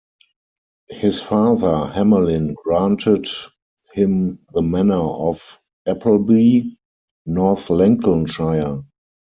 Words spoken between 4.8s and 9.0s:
of Appleby, North Lincolnshire.